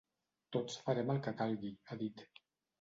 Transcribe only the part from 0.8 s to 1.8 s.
farem el que calgui,